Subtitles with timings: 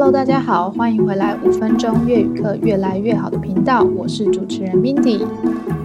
[0.00, 5.26] Hello，大家好，欢迎回来五分钟粤语课越来越好的频道，我是主持人 Mindy。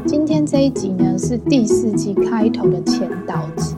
[0.05, 3.75] 今天这一集呢是第四季开头的前导集，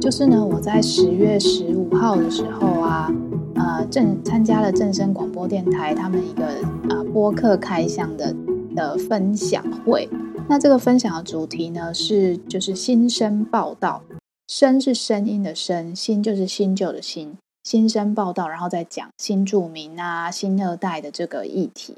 [0.00, 3.12] 就是呢我在十月十五号的时候啊，
[3.56, 6.46] 呃正参加了正声广播电台他们一个
[6.88, 8.32] 呃播客开箱的
[8.76, 10.08] 的分享会。
[10.48, 14.04] 那这个分享的主题呢是就是新生报道，
[14.46, 17.36] 声是声音的声，新就是新旧的新。
[17.66, 21.96] 新生报道，然后再讲新住民啊、新二代的这个议题。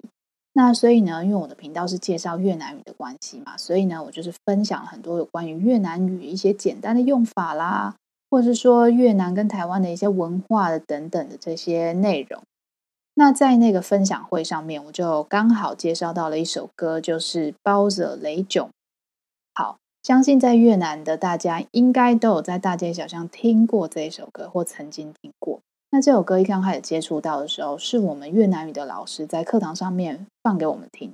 [0.55, 7.95] 那所以呢，因为我的频道是介绍越南语的关系嘛，所以呢，我就是分享了很多有关于越南语一些简单的用法啦，
[8.31, 12.43] 或者是说越南跟台湾的一些文化的等等的这些内容。
[13.17, 18.67] 那在那个分享会上面，我就刚好介绍到了一首歌，就是《包者雷囧》。
[19.53, 19.77] 好。
[20.01, 25.58] 相信在越南的大家应该都有在大街小巷听过这一首歌，或曾经听过。
[25.91, 31.09] 那这首歌一刚开始接触到的时候，是我们越南语的老师在课堂上面放给我们听。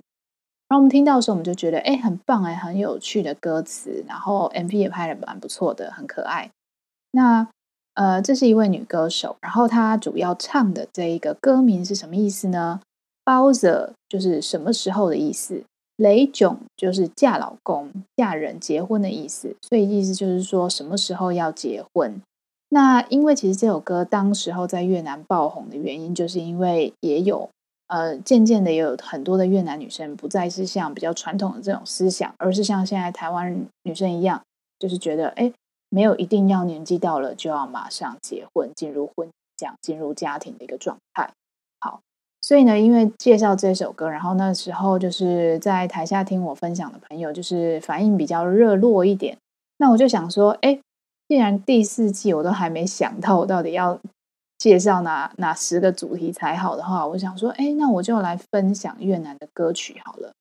[0.68, 6.50] 然后我们听到的时候，我们就觉得，哎，很棒哎，很有趣的歌词，然后 MV 也拍得蛮不错的，很可爱。
[7.12, 7.46] 那
[7.94, 12.80] 呃，这是一位女歌手，然后她主要唱的这一个歌名是什么意思呢？
[13.22, 15.62] 包着就是什么时候的意思。
[15.96, 22.20] 雷囧就是嫁老公、嫁人、结婚的意思，所以意思就是说什么时候要结婚。
[22.68, 27.48] 那因为其实这首歌当时候在越南爆红的原因，就是因为也有
[27.88, 34.42] 呃渐渐的也有很多的越南女生不再是像比较传统的这种思想，而是像现在台湾女生一样，
[34.78, 35.52] 就是觉得哎，
[35.88, 41.30] 没有一定要年纪到了就要马上结婚，进入婚这样进入家庭的一个状态。
[41.80, 42.00] 好。
[42.46, 49.38] 所以呢，因为介绍这首歌，然后那时候就是在台下听我分享的朋友，就是反应比较热络一点。
[49.78, 50.78] 那我就想说，哎，
[51.34, 53.98] 既然第四季我都还没想到我到底要
[54.56, 60.32] 介绍哪哪十个主题才好的话，我想说，哎，那我就来分享越南的歌曲好了。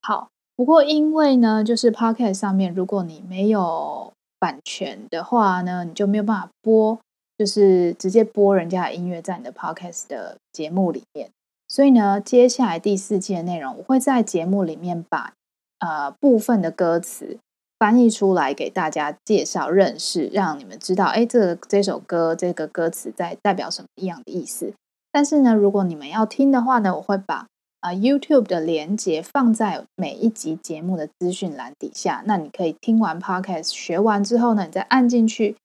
[0.00, 6.96] 好，不过因为呢，就是 Podcast 上面，如果你没有版权的话呢，你就没有办法播。
[7.36, 11.28] 就是直接播人家的音乐在你的 podcast 的节目里面，
[11.66, 15.32] 所以呢，接下来第四季的内容，我会在节目里面把
[15.80, 17.38] 呃部分的歌词
[17.84, 24.72] 翻译出来给大家介绍认识，让你们知道，哎，这这首歌这个歌词在代表什么样的意思。
[25.12, 27.46] 但是呢，如果你们要听的话呢，我会把
[27.80, 35.56] 啊、YouTube 的连接放在每一集节目的资讯栏底下，那你可以听完 podcast 学完之后呢，你再按进去。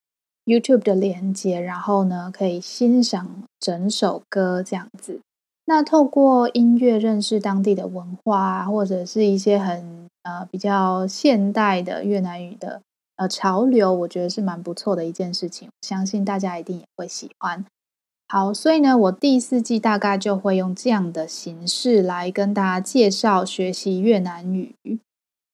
[0.44, 5.20] YouTube 的连接，然后呢，可以欣赏整首歌这样子。
[5.64, 12.82] 那透过音乐认识当地的文化，或者是一些很呃比较现代的越南语的
[13.16, 15.68] 呃潮流，我觉得是蛮不错的一件事情。
[15.82, 17.64] 相信大家一定也会喜欢。
[18.28, 24.76] 好，所以呢，我第四季大概就会用这样的形式来跟大家介绍学习越南语。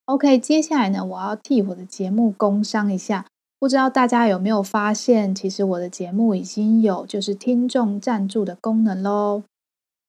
[0.05, 3.25] OK，接下来呢，我要替我的节目工商一下。
[3.59, 9.43] 不知道大家有没有发现，其实我的节目已经有就是听众赞助的功能喽。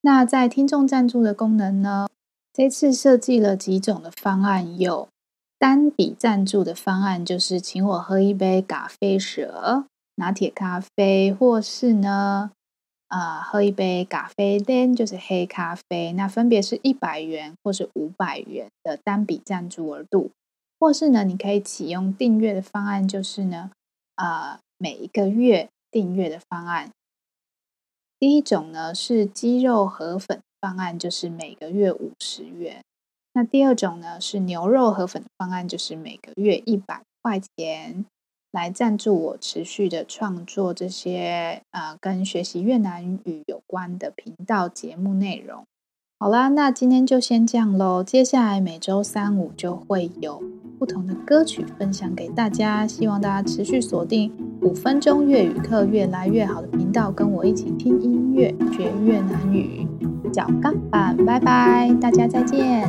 [0.02, 2.08] 那在听众赞助的功能呢，
[2.58, 5.10] 这次设计了几种的方案，有
[5.60, 9.86] 单笔赞助的方案，就是请我喝一杯咖啡蛇
[10.16, 12.50] 拿铁咖啡，或是呢，
[13.10, 20.32] 啊、呃，喝一杯咖啡店，就是黑咖啡，那分别是一百元或是五百元的单笔赞助额度。
[20.80, 23.70] 或是呢，你可以启用订阅的方案，就是呢，
[24.16, 26.90] 啊、呃，每一个月订阅的方案。
[28.18, 32.82] 第一种呢是鸡肉河粉方案，就是每个月五十元。
[33.34, 38.06] 那第二种呢是牛肉河粉方案，就是每个月一百块钱，
[38.52, 45.64] 来赞助我持续的创作这些啊、呃、跟学习越南语有关的频道节目内容。
[46.20, 48.04] 好啦，那今天就先这样喽。
[48.04, 50.42] 接下来每周三五就会有
[50.80, 54.32] 不同的歌曲分享给大家，希望大家持续锁定
[54.64, 59.86] 五分钟粤语课越来越好的频道，跟我一起听音乐学越南语。
[60.32, 62.88] 脚杠板，拜拜，大家再见。